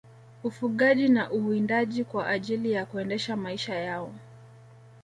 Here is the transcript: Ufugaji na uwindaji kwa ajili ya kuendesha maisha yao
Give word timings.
Ufugaji 0.43 1.07
na 1.07 1.31
uwindaji 1.31 2.03
kwa 2.03 2.27
ajili 2.27 2.71
ya 2.71 2.85
kuendesha 2.85 3.35
maisha 3.35 3.75
yao 3.75 4.13